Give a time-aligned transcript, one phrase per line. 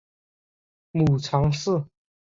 [0.89, 1.85] 母常氏。